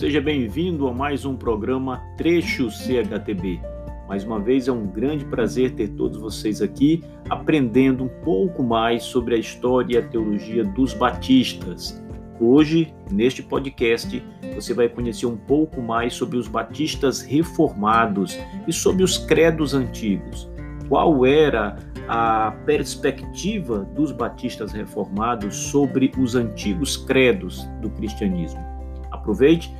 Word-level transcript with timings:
Seja 0.00 0.18
bem-vindo 0.18 0.88
a 0.88 0.94
mais 0.94 1.26
um 1.26 1.36
programa 1.36 2.02
Trecho 2.16 2.70
CHTB. 2.70 3.60
Mais 4.08 4.24
uma 4.24 4.40
vez 4.40 4.66
é 4.66 4.72
um 4.72 4.86
grande 4.86 5.26
prazer 5.26 5.72
ter 5.72 5.88
todos 5.88 6.18
vocês 6.18 6.62
aqui 6.62 7.04
aprendendo 7.28 8.04
um 8.04 8.08
pouco 8.08 8.62
mais 8.62 9.02
sobre 9.02 9.34
a 9.34 9.38
história 9.38 9.96
e 9.96 9.98
a 9.98 10.02
teologia 10.02 10.64
dos 10.64 10.94
batistas. 10.94 12.02
Hoje, 12.40 12.94
neste 13.10 13.42
podcast, 13.42 14.24
você 14.54 14.72
vai 14.72 14.88
conhecer 14.88 15.26
um 15.26 15.36
pouco 15.36 15.82
mais 15.82 16.14
sobre 16.14 16.38
os 16.38 16.48
batistas 16.48 17.20
reformados 17.20 18.38
e 18.66 18.72
sobre 18.72 19.04
os 19.04 19.18
credos 19.18 19.74
antigos. 19.74 20.48
Qual 20.88 21.26
era 21.26 21.76
a 22.08 22.52
perspectiva 22.64 23.80
dos 23.94 24.12
batistas 24.12 24.72
reformados 24.72 25.54
sobre 25.54 26.10
os 26.18 26.34
antigos 26.34 26.96
credos 26.96 27.68
do 27.82 27.90
cristianismo? 27.90 28.64
Aproveite, 29.10 29.70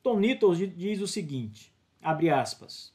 Tom 0.05 0.19
Nichols 0.19 0.59
diz 0.59 1.01
o 1.01 1.07
seguinte: 1.07 1.73
abre 1.99 2.29
aspas. 2.29 2.93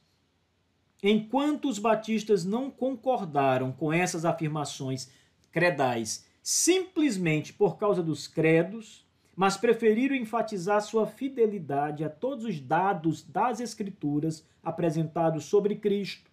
Enquanto 1.03 1.69
os 1.69 1.77
batistas 1.77 2.45
não 2.45 2.71
concordaram 2.71 3.73
com 3.73 3.93
essas 3.93 4.25
afirmações 4.25 5.11
credais 5.51 6.25
simplesmente 6.41 7.53
por 7.53 7.77
causa 7.79 8.01
dos 8.01 8.29
credos, 8.29 9.05
mas 9.35 9.57
preferiram 9.57 10.15
enfatizar 10.15 10.81
sua 10.83 11.05
fidelidade 11.05 12.05
a 12.05 12.09
todos 12.09 12.45
os 12.45 12.61
dados 12.61 13.25
das 13.25 13.59
Escrituras 13.59 14.47
apresentados 14.63 15.47
sobre 15.47 15.75
Cristo, 15.75 16.31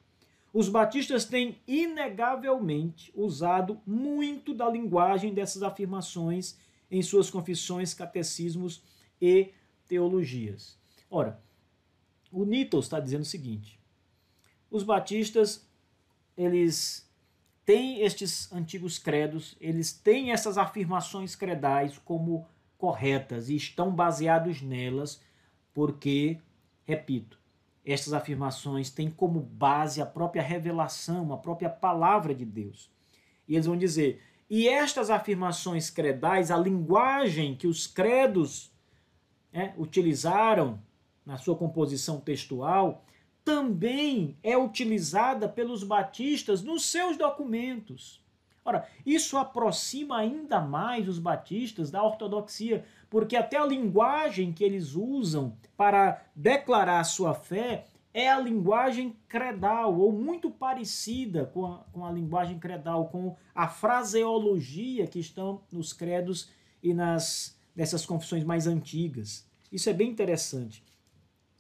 os 0.54 0.70
batistas 0.70 1.26
têm 1.26 1.60
inegavelmente 1.68 3.12
usado 3.16 3.82
muito 3.84 4.54
da 4.54 4.70
linguagem 4.70 5.34
dessas 5.34 5.64
afirmações 5.64 6.56
em 6.92 7.02
suas 7.02 7.32
confissões, 7.32 7.96
catecismos 7.96 8.84
e 9.20 9.52
teologias. 9.88 10.78
Ora, 11.10 11.40
o 12.32 12.44
Nitos 12.44 12.86
está 12.86 13.00
dizendo 13.00 13.22
o 13.22 13.26
seguinte: 13.26 13.80
os 14.70 14.84
batistas, 14.84 15.68
eles 16.36 17.10
têm 17.66 18.02
estes 18.02 18.52
antigos 18.52 19.00
credos, 19.00 19.56
eles 19.60 19.92
têm 19.92 20.32
essas 20.32 20.58
afirmações 20.58 21.36
credais 21.36 21.98
como 22.00 22.48
corretas 22.78 23.50
e 23.50 23.56
estão 23.56 23.94
baseados 23.94 24.62
nelas, 24.62 25.22
porque, 25.74 26.40
repito, 26.86 27.40
estas 27.86 28.14
afirmações 28.14 28.90
têm 28.90 29.10
como 29.10 29.40
base 29.40 30.02
a 30.02 30.06
própria 30.06 30.44
revelação, 30.44 31.32
a 31.32 31.38
própria 31.38 31.70
palavra 31.70 32.36
de 32.36 32.46
Deus. 32.46 32.92
E 33.48 33.56
eles 33.56 33.66
vão 33.66 33.78
dizer: 33.78 34.22
e 34.50 34.68
estas 34.68 35.10
afirmações 35.10 35.90
credais, 35.90 36.52
a 36.52 36.58
linguagem 36.58 37.56
que 37.56 37.68
os 37.68 37.88
credos 37.88 38.72
é, 39.52 39.74
utilizaram 39.78 40.80
na 41.26 41.38
sua 41.38 41.56
composição 41.56 42.20
textual, 42.20 43.04
também 43.44 44.38
é 44.44 44.58
utilizada 44.58 45.48
pelos 45.48 45.84
batistas 45.84 46.62
nos 46.62 46.86
seus 46.86 47.18
documentos. 47.18 48.22
Ora, 48.64 48.86
isso 49.06 49.38
aproxima 49.38 50.18
ainda 50.18 50.60
mais 50.60 51.08
os 51.08 51.20
batistas 51.20 51.90
da 51.90 52.04
ortodoxia, 52.04 52.84
porque 53.10 53.38
até 53.38 53.56
a 53.56 53.66
linguagem 53.66 54.52
que 54.52 54.64
eles 54.64 54.96
usam 54.96 55.56
para 55.78 56.22
declarar 56.36 57.02
sua 57.06 57.34
fé 57.34 57.86
é 58.14 58.30
a 58.30 58.40
linguagem 58.40 59.16
credal, 59.30 59.98
ou 59.98 60.12
muito 60.12 60.52
parecida 60.52 61.46
com 61.46 61.66
a, 61.66 61.78
com 61.94 62.06
a 62.06 62.12
linguagem 62.12 62.60
credal, 62.60 63.08
com 63.08 63.36
a 63.56 63.68
fraseologia 63.68 65.08
que 65.08 65.20
estão 65.20 65.62
nos 65.72 65.94
credos 65.94 66.50
e 66.84 66.94
nas 66.94 67.57
dessas 67.78 68.08
confissões 68.08 68.44
mais 68.44 68.66
antigas. 68.66 69.48
Isso 69.72 69.88
é 69.88 69.94
bem 69.94 70.10
interessante. 70.10 70.84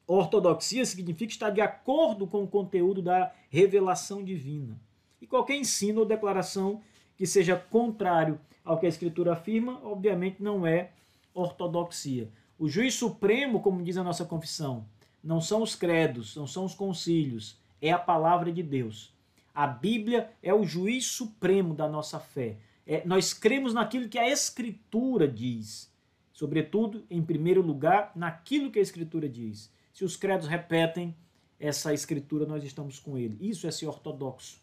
Ortodoxia 0.07 0.83
significa 0.83 1.31
estar 1.31 1.51
de 1.51 1.61
acordo 1.61 2.25
com 2.25 2.43
o 2.43 2.47
conteúdo 2.47 3.03
da 3.03 3.31
revelação 3.51 4.23
divina. 4.23 4.81
E 5.21 5.27
qualquer 5.27 5.57
ensino 5.57 5.99
ou 5.99 6.07
declaração 6.07 6.81
que 7.15 7.27
seja 7.27 7.55
contrário 7.55 8.39
ao 8.65 8.79
que 8.79 8.87
a 8.87 8.89
Escritura 8.89 9.33
afirma, 9.33 9.79
obviamente 9.83 10.41
não 10.41 10.65
é 10.65 10.89
ortodoxia. 11.35 12.31
O 12.57 12.67
juiz 12.67 12.95
supremo, 12.95 13.59
como 13.59 13.83
diz 13.83 13.95
a 13.95 14.03
nossa 14.03 14.25
confissão, 14.25 14.87
não 15.23 15.39
são 15.39 15.61
os 15.61 15.75
credos, 15.75 16.35
não 16.35 16.47
são 16.47 16.65
os 16.65 16.73
concílios, 16.73 17.59
é 17.79 17.91
a 17.91 17.99
palavra 17.99 18.51
de 18.51 18.63
Deus. 18.63 19.13
A 19.53 19.67
Bíblia 19.67 20.31
é 20.41 20.51
o 20.51 20.65
juiz 20.65 21.05
supremo 21.05 21.75
da 21.75 21.87
nossa 21.87 22.19
fé. 22.19 22.57
É, 22.87 23.05
nós 23.05 23.33
cremos 23.35 23.71
naquilo 23.71 24.09
que 24.09 24.17
a 24.17 24.27
Escritura 24.27 25.27
diz 25.27 25.95
sobretudo, 26.37 27.03
em 27.09 27.19
primeiro 27.19 27.63
lugar, 27.63 28.11
naquilo 28.15 28.69
que 28.69 28.77
a 28.77 28.81
Escritura 28.81 29.27
diz. 29.27 29.73
Se 29.91 30.05
os 30.05 30.15
credos 30.15 30.45
repetem 30.45 31.17
essa 31.59 31.95
Escritura, 31.95 32.45
nós 32.45 32.63
estamos 32.63 32.99
com 32.99 33.17
ele. 33.17 33.35
Isso 33.41 33.65
é 33.65 33.71
ser 33.71 33.87
ortodoxo. 33.87 34.61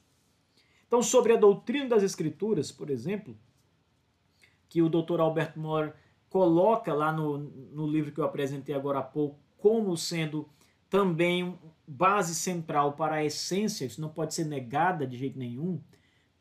Então, 0.86 1.02
sobre 1.02 1.32
a 1.32 1.36
doutrina 1.36 1.88
das 1.88 2.04
Escrituras, 2.04 2.70
por 2.70 2.90
exemplo, 2.90 3.36
que 4.68 4.82
o 4.82 4.88
Dr. 4.88 5.18
Albert 5.18 5.54
Moore 5.56 5.92
coloca 6.30 6.94
lá 6.94 7.12
no, 7.12 7.38
no 7.38 7.88
livro 7.88 8.12
que 8.12 8.20
eu 8.20 8.24
apresentei 8.24 8.72
agora 8.72 9.00
há 9.00 9.02
pouco, 9.02 9.40
como 9.58 9.96
sendo 9.96 10.48
também 10.88 11.58
base 11.88 12.36
central 12.36 12.92
para 12.92 13.16
a 13.16 13.24
essência, 13.24 13.84
isso 13.84 14.00
não 14.00 14.10
pode 14.10 14.32
ser 14.32 14.44
negada 14.44 15.04
de 15.04 15.18
jeito 15.18 15.36
nenhum, 15.36 15.80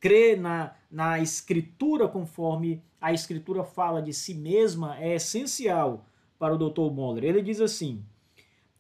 crer 0.03 0.38
na, 0.38 0.75
na 0.91 1.22
escritura 1.22 2.09
conforme 2.09 2.84
a 3.00 3.14
escritura 3.14 3.64
fala 3.64 4.02
de 4.02 4.12
si 4.12 4.34
mesma 4.34 5.00
é 5.00 5.16
essencial 5.16 6.06
para 6.38 6.53
o 6.53 6.58
Dr. 6.58 6.91
Moller. 6.91 7.24
Ele 7.24 7.41
diz 7.41 7.62
assim: 7.62 8.03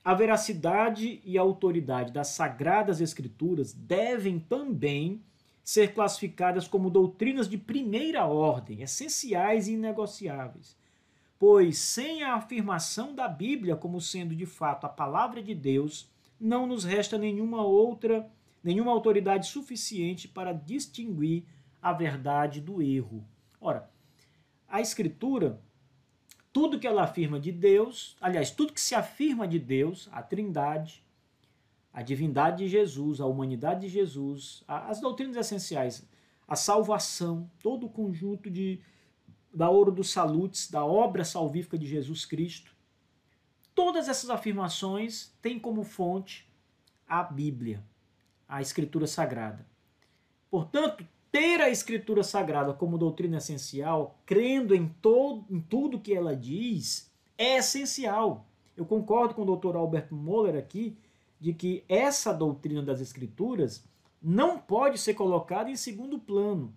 a 0.03 0.13
veracidade 0.13 1.21
e 1.23 1.37
a 1.37 1.41
autoridade 1.41 2.11
das 2.11 2.27
sagradas 2.27 2.99
escrituras 2.99 3.71
devem 3.71 4.37
também 4.37 5.23
ser 5.63 5.93
classificadas 5.93 6.67
como 6.67 6.89
doutrinas 6.89 7.47
de 7.47 7.57
primeira 7.57 8.25
ordem, 8.25 8.81
essenciais 8.81 9.69
e 9.69 9.75
inegociáveis. 9.75 10.75
Pois 11.39 11.77
sem 11.77 12.21
a 12.21 12.33
afirmação 12.33 13.15
da 13.15 13.29
Bíblia 13.29 13.77
como 13.77 14.01
sendo 14.01 14.35
de 14.35 14.45
fato 14.45 14.85
a 14.85 14.89
palavra 14.89 15.41
de 15.41 15.55
Deus, 15.55 16.05
não 16.37 16.67
nos 16.67 16.83
resta 16.83 17.17
nenhuma 17.17 17.63
outra 17.63 18.29
nenhuma 18.63 18.91
autoridade 18.91 19.47
suficiente 19.47 20.27
para 20.27 20.53
distinguir 20.53 21.43
a 21.81 21.91
verdade 21.91 22.61
do 22.61 22.81
erro. 22.81 23.27
Ora, 23.59 23.91
a 24.67 24.79
Escritura, 24.79 25.61
tudo 26.53 26.79
que 26.79 26.87
ela 26.87 27.03
afirma 27.03 27.39
de 27.39 27.51
Deus, 27.51 28.15
aliás, 28.21 28.49
tudo 28.51 28.73
que 28.73 28.79
se 28.79 28.95
afirma 28.95 29.47
de 29.47 29.59
Deus, 29.59 30.07
a 30.11 30.23
Trindade, 30.23 31.03
a 31.91 32.01
divindade 32.01 32.63
de 32.63 32.69
Jesus, 32.69 33.19
a 33.19 33.25
humanidade 33.25 33.81
de 33.81 33.89
Jesus, 33.89 34.63
as 34.67 34.99
doutrinas 35.01 35.35
essenciais, 35.35 36.07
a 36.47 36.55
salvação, 36.55 37.49
todo 37.61 37.85
o 37.85 37.89
conjunto 37.89 38.49
de, 38.49 38.79
da 39.53 39.69
ouro 39.69 39.91
dos 39.91 40.11
salutes, 40.11 40.71
da 40.71 40.85
obra 40.85 41.25
salvífica 41.25 41.77
de 41.77 41.85
Jesus 41.85 42.25
Cristo, 42.25 42.73
todas 43.75 44.07
essas 44.07 44.29
afirmações 44.29 45.35
têm 45.41 45.59
como 45.59 45.83
fonte 45.83 46.49
a 47.07 47.21
Bíblia 47.21 47.83
a 48.53 48.61
Escritura 48.61 49.07
Sagrada. 49.07 49.65
Portanto, 50.51 51.03
ter 51.31 51.59
a 51.59 51.71
Escritura 51.71 52.23
Sagrada 52.23 52.71
como 52.71 52.99
doutrina 52.99 53.37
essencial, 53.37 54.19
crendo 54.27 54.75
em, 54.75 54.87
todo, 55.01 55.43
em 55.49 55.59
tudo 55.59 55.99
que 55.99 56.13
ela 56.13 56.35
diz, 56.35 57.11
é 57.35 57.57
essencial. 57.57 58.45
Eu 58.77 58.85
concordo 58.85 59.33
com 59.33 59.41
o 59.41 59.57
Dr. 59.57 59.75
Albert 59.75 60.09
Moller 60.11 60.55
aqui 60.55 60.95
de 61.39 61.51
que 61.51 61.83
essa 61.89 62.31
doutrina 62.31 62.83
das 62.83 63.01
Escrituras 63.01 63.83
não 64.21 64.59
pode 64.59 64.99
ser 64.99 65.15
colocada 65.15 65.71
em 65.71 65.75
segundo 65.75 66.19
plano. 66.19 66.71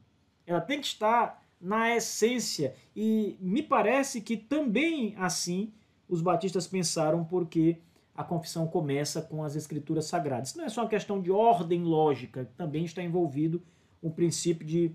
Ela 0.47 0.63
tem 0.63 0.81
que 0.81 0.87
estar 0.87 1.47
na 1.61 1.95
essência. 1.95 2.75
E 2.97 3.37
me 3.39 3.63
parece 3.63 4.23
que 4.23 4.39
também 4.39 5.15
assim 5.19 5.75
os 6.09 6.23
batistas 6.23 6.67
pensaram, 6.67 7.23
porque 7.23 7.81
a 8.17 8.25
confissão 8.25 8.67
começa 8.67 9.21
com 9.21 9.45
as 9.45 9.55
escrituras 9.55 10.07
sagradas. 10.07 10.49
Isso 10.49 10.59
não 10.59 10.65
é 10.65 10.69
só 10.69 10.83
uma 10.83 10.89
questão 10.89 11.21
de 11.21 11.31
ordem 11.31 11.83
lógica, 11.83 12.51
também 12.57 12.85
está 12.85 13.03
envolvido 13.03 13.63
um 14.03 14.11
princípio 14.11 14.67
de, 14.67 14.93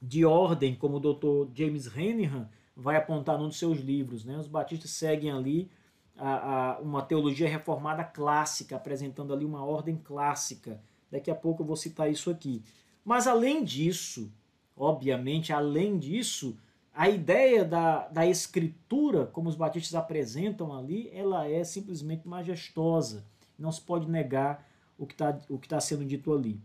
de 0.00 0.24
ordem, 0.24 0.74
como 0.74 0.96
o 0.96 1.00
Dr. 1.00 1.50
James 1.54 1.86
Renihan 1.86 2.48
vai 2.76 2.96
apontar 2.96 3.38
num 3.38 3.48
dos 3.48 3.58
seus 3.58 3.78
livros. 3.78 4.24
Né? 4.24 4.36
Os 4.36 4.46
batistas 4.46 4.90
seguem 4.90 5.30
ali 5.30 5.70
a, 6.16 6.74
a, 6.74 6.80
uma 6.80 7.02
teologia 7.02 7.48
reformada 7.48 8.04
clássica, 8.04 8.76
apresentando 8.76 9.32
ali 9.32 9.44
uma 9.44 9.64
ordem 9.64 9.96
clássica. 9.96 10.80
Daqui 11.10 11.30
a 11.30 11.34
pouco 11.34 11.62
eu 11.62 11.66
vou 11.66 11.76
citar 11.76 12.10
isso 12.10 12.30
aqui. 12.30 12.62
Mas 13.04 13.26
além 13.26 13.64
disso, 13.64 14.32
obviamente, 14.76 15.52
além 15.52 15.98
disso, 15.98 16.58
a 16.94 17.08
ideia 17.08 17.64
da, 17.64 18.06
da 18.06 18.24
escritura, 18.24 19.26
como 19.26 19.48
os 19.48 19.56
batistas 19.56 19.96
apresentam 19.96 20.72
ali, 20.72 21.10
ela 21.12 21.48
é 21.48 21.64
simplesmente 21.64 22.26
majestosa. 22.26 23.26
Não 23.58 23.72
se 23.72 23.80
pode 23.80 24.08
negar 24.08 24.64
o 24.96 25.06
que 25.06 25.14
está 25.14 25.32
tá 25.68 25.80
sendo 25.80 26.04
dito 26.04 26.32
ali. 26.32 26.60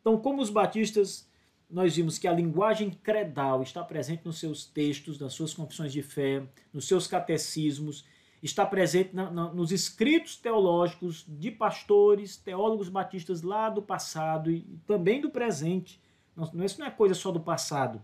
Então, 0.00 0.18
como 0.18 0.42
os 0.42 0.50
batistas, 0.50 1.26
nós 1.70 1.96
vimos 1.96 2.18
que 2.18 2.28
a 2.28 2.32
linguagem 2.32 2.90
credal 2.90 3.62
está 3.62 3.82
presente 3.82 4.26
nos 4.26 4.38
seus 4.38 4.66
textos, 4.66 5.18
nas 5.18 5.32
suas 5.32 5.54
confissões 5.54 5.92
de 5.92 6.02
fé, 6.02 6.46
nos 6.72 6.86
seus 6.86 7.06
catecismos, 7.06 8.04
está 8.42 8.64
presente 8.66 9.16
na, 9.16 9.30
na, 9.30 9.52
nos 9.52 9.72
escritos 9.72 10.36
teológicos 10.36 11.24
de 11.26 11.50
pastores, 11.50 12.36
teólogos 12.36 12.90
batistas 12.90 13.40
lá 13.40 13.70
do 13.70 13.82
passado 13.82 14.50
e 14.50 14.60
também 14.86 15.20
do 15.20 15.30
presente. 15.30 16.00
Não, 16.36 16.64
isso 16.64 16.78
não 16.78 16.86
é 16.86 16.90
coisa 16.90 17.14
só 17.14 17.32
do 17.32 17.40
passado. 17.40 18.02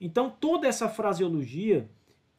Então, 0.00 0.30
toda 0.30 0.66
essa 0.66 0.88
fraseologia 0.88 1.88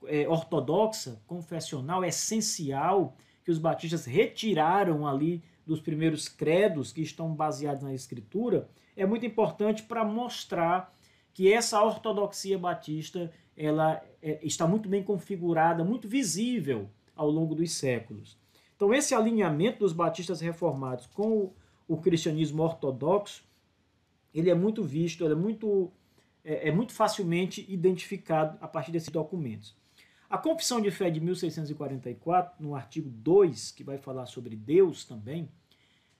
é, 0.05 0.27
ortodoxa, 0.27 1.21
confessional, 1.27 2.03
essencial, 2.03 3.15
que 3.43 3.51
os 3.51 3.59
batistas 3.59 4.05
retiraram 4.05 5.07
ali 5.07 5.43
dos 5.65 5.79
primeiros 5.79 6.27
credos 6.27 6.91
que 6.91 7.01
estão 7.01 7.33
baseados 7.33 7.83
na 7.83 7.93
Escritura, 7.93 8.67
é 8.95 9.05
muito 9.05 9.25
importante 9.25 9.83
para 9.83 10.03
mostrar 10.03 10.93
que 11.33 11.51
essa 11.51 11.81
ortodoxia 11.81 12.57
batista 12.57 13.31
ela 13.55 14.03
é, 14.21 14.39
está 14.43 14.67
muito 14.67 14.89
bem 14.89 15.03
configurada, 15.03 15.83
muito 15.83 16.07
visível 16.07 16.89
ao 17.15 17.29
longo 17.29 17.53
dos 17.53 17.71
séculos. 17.71 18.37
Então, 18.75 18.93
esse 18.93 19.13
alinhamento 19.13 19.79
dos 19.79 19.93
batistas 19.93 20.41
reformados 20.41 21.05
com 21.07 21.31
o, 21.31 21.53
o 21.87 21.97
cristianismo 21.97 22.63
ortodoxo, 22.63 23.43
ele 24.33 24.49
é 24.49 24.55
muito 24.55 24.83
visto, 24.83 25.23
ele 25.23 25.33
é 25.33 25.37
muito, 25.37 25.91
é, 26.43 26.69
é 26.69 26.71
muito 26.71 26.93
facilmente 26.93 27.65
identificado 27.69 28.57
a 28.61 28.67
partir 28.67 28.91
desses 28.91 29.09
documentos. 29.09 29.75
A 30.29 30.37
Confissão 30.37 30.79
de 30.79 30.89
Fé 30.89 31.09
de 31.09 31.19
1644, 31.19 32.63
no 32.63 32.73
artigo 32.73 33.09
2, 33.09 33.71
que 33.71 33.83
vai 33.83 33.97
falar 33.97 34.25
sobre 34.25 34.55
Deus 34.55 35.03
também, 35.03 35.49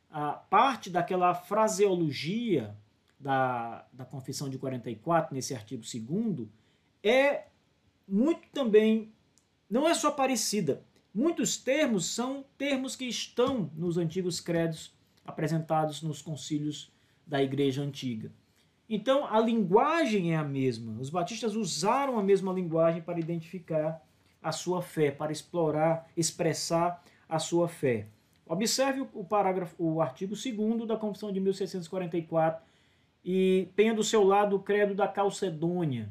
a 0.10 0.34
parte 0.34 0.90
daquela 0.90 1.34
fraseologia 1.34 2.76
da, 3.20 3.86
da 3.94 4.04
Confissão 4.04 4.50
de 4.50 4.58
44, 4.58 5.34
nesse 5.34 5.54
artigo 5.54 5.84
2, 5.84 6.48
é 7.04 7.46
muito 8.08 8.48
também, 8.52 9.14
não 9.70 9.88
é 9.88 9.94
só 9.94 10.12
parecida, 10.12 10.84
Muitos 11.14 11.58
termos 11.58 12.06
são 12.06 12.46
termos 12.58 12.96
que 12.96 13.04
estão 13.04 13.70
nos 13.76 13.98
antigos 13.98 14.40
credos 14.40 14.94
apresentados 15.26 16.02
nos 16.02 16.22
concílios 16.22 16.90
da 17.28 17.44
Igreja 17.44 17.82
Antiga. 17.82 18.32
Então, 18.94 19.26
a 19.26 19.40
linguagem 19.40 20.34
é 20.34 20.36
a 20.36 20.44
mesma. 20.44 21.00
Os 21.00 21.10
batistas 21.10 21.56
usaram 21.56 22.20
a 22.20 22.22
mesma 22.22 22.52
linguagem 22.52 23.02
para 23.02 23.18
identificar 23.18 24.06
a 24.44 24.52
sua 24.52 24.82
fé, 24.82 25.10
para 25.10 25.32
explorar, 25.32 26.12
expressar 26.18 27.02
a 27.30 27.40
sua 27.40 27.70
fé. 27.70 28.08
Observe 28.46 29.08
o 29.14 29.24
parágrafo, 29.24 29.82
o 29.82 30.02
artigo 30.02 30.36
2 30.36 30.86
da 30.86 30.98
Confissão 30.98 31.32
de 31.32 31.40
1644 31.40 32.62
e 33.24 33.70
tenha 33.78 33.94
do 33.94 34.04
seu 34.04 34.26
lado 34.26 34.58
o 34.58 34.60
credo 34.62 34.94
da 34.94 35.08
Calcedônia. 35.08 36.10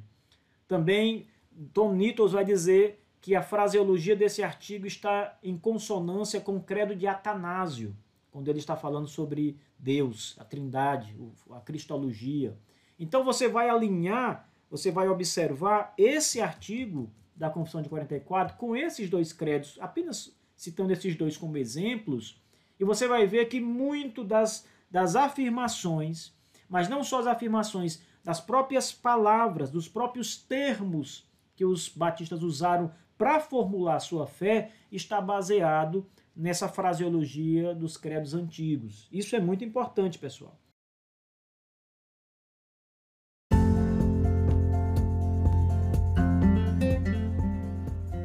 Também 0.66 1.26
Tom 1.74 1.92
Nitos 1.92 2.32
vai 2.32 2.46
dizer 2.46 3.04
que 3.20 3.34
a 3.34 3.42
fraseologia 3.42 4.16
desse 4.16 4.42
artigo 4.42 4.86
está 4.86 5.38
em 5.42 5.58
consonância 5.58 6.40
com 6.40 6.56
o 6.56 6.62
credo 6.62 6.96
de 6.96 7.06
Atanásio, 7.06 7.94
quando 8.30 8.48
ele 8.48 8.58
está 8.58 8.74
falando 8.74 9.06
sobre 9.06 9.58
Deus, 9.78 10.34
a 10.38 10.44
Trindade, 10.44 11.14
a 11.50 11.60
Cristologia. 11.60 12.56
Então 13.00 13.24
você 13.24 13.48
vai 13.48 13.70
alinhar, 13.70 14.46
você 14.70 14.90
vai 14.90 15.08
observar 15.08 15.94
esse 15.96 16.38
artigo 16.38 17.10
da 17.34 17.48
Confissão 17.48 17.80
de 17.80 17.88
44 17.88 18.58
com 18.58 18.76
esses 18.76 19.08
dois 19.08 19.32
credos, 19.32 19.78
apenas 19.80 20.36
citando 20.54 20.92
esses 20.92 21.16
dois 21.16 21.38
como 21.38 21.56
exemplos, 21.56 22.38
e 22.78 22.84
você 22.84 23.08
vai 23.08 23.26
ver 23.26 23.46
que 23.46 23.58
muito 23.58 24.22
das, 24.22 24.66
das 24.90 25.16
afirmações, 25.16 26.34
mas 26.68 26.90
não 26.90 27.02
só 27.02 27.20
as 27.20 27.26
afirmações, 27.26 28.02
das 28.22 28.38
próprias 28.38 28.92
palavras, 28.92 29.70
dos 29.70 29.88
próprios 29.88 30.36
termos 30.36 31.26
que 31.56 31.64
os 31.64 31.88
batistas 31.88 32.42
usaram 32.42 32.92
para 33.16 33.40
formular 33.40 33.98
sua 34.00 34.26
fé 34.26 34.72
está 34.92 35.22
baseado 35.22 36.06
nessa 36.36 36.68
fraseologia 36.68 37.74
dos 37.74 37.96
credos 37.96 38.34
antigos. 38.34 39.08
Isso 39.10 39.34
é 39.34 39.40
muito 39.40 39.64
importante, 39.64 40.18
pessoal. 40.18 40.58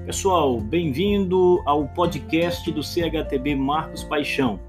Pessoal, 0.05 0.61
bem-vindo 0.61 1.63
ao 1.65 1.87
podcast 1.87 2.71
do 2.71 2.83
CHTB 2.83 3.55
Marcos 3.55 4.03
Paixão. 4.03 4.59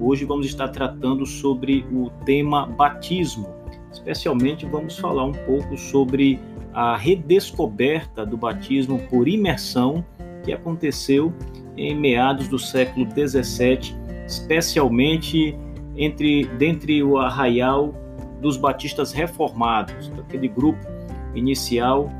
Hoje 0.00 0.24
vamos 0.24 0.46
estar 0.46 0.66
tratando 0.66 1.24
sobre 1.24 1.86
o 1.92 2.10
tema 2.24 2.66
batismo. 2.66 3.48
Especialmente 3.92 4.66
vamos 4.66 4.98
falar 4.98 5.26
um 5.26 5.32
pouco 5.32 5.78
sobre 5.78 6.40
a 6.74 6.96
redescoberta 6.96 8.26
do 8.26 8.36
batismo 8.36 8.98
por 9.08 9.28
imersão 9.28 10.04
que 10.42 10.52
aconteceu 10.52 11.32
em 11.76 11.94
meados 11.94 12.48
do 12.48 12.58
século 12.58 13.06
XVII, 13.08 13.94
especialmente 14.26 15.56
entre 15.96 16.46
dentre 16.58 17.00
o 17.00 17.16
arraial 17.16 17.94
dos 18.42 18.56
batistas 18.56 19.12
reformados, 19.12 20.08
daquele 20.08 20.48
grupo 20.48 20.84
inicial 21.32 22.10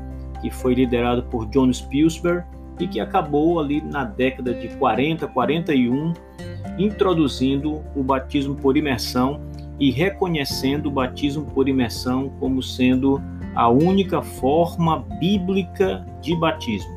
que 0.41 0.49
foi 0.49 0.73
liderado 0.73 1.23
por 1.23 1.45
John 1.47 1.69
Spilsberg 1.69 2.45
e 2.81 2.87
que 2.87 2.99
acabou 2.99 3.59
ali 3.59 3.81
na 3.81 4.03
década 4.03 4.53
de 4.53 4.67
40, 4.77 5.27
41, 5.27 6.13
introduzindo 6.77 7.81
o 7.95 8.03
batismo 8.03 8.55
por 8.55 8.75
imersão 8.75 9.39
e 9.79 9.91
reconhecendo 9.91 10.87
o 10.87 10.91
batismo 10.91 11.45
por 11.45 11.67
imersão 11.67 12.29
como 12.39 12.61
sendo 12.61 13.21
a 13.55 13.69
única 13.69 14.21
forma 14.21 14.99
bíblica 15.19 16.05
de 16.21 16.35
batismo. 16.35 16.91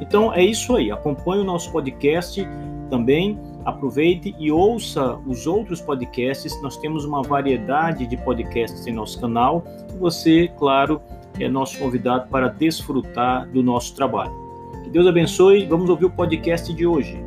Então 0.00 0.32
é 0.32 0.44
isso 0.44 0.76
aí. 0.76 0.90
Acompanhe 0.90 1.42
o 1.42 1.44
nosso 1.44 1.70
podcast 1.72 2.46
também. 2.90 3.38
Aproveite 3.64 4.34
e 4.38 4.50
ouça 4.50 5.16
os 5.26 5.46
outros 5.46 5.80
podcasts. 5.80 6.60
Nós 6.62 6.76
temos 6.76 7.04
uma 7.04 7.22
variedade 7.22 8.06
de 8.06 8.16
podcasts 8.16 8.86
em 8.86 8.92
nosso 8.92 9.20
canal. 9.20 9.64
Você, 9.98 10.48
claro, 10.58 11.00
é 11.40 11.48
nosso 11.48 11.78
convidado 11.78 12.28
para 12.28 12.48
desfrutar 12.48 13.48
do 13.48 13.62
nosso 13.62 13.94
trabalho. 13.94 14.45
Deus 14.96 15.06
abençoe. 15.06 15.66
Vamos 15.66 15.90
ouvir 15.90 16.06
o 16.06 16.10
podcast 16.10 16.72
de 16.72 16.86
hoje. 16.86 17.22